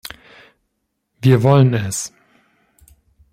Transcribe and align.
Wir 1.21 1.43
wollen 1.43 1.75
es. 1.75 2.11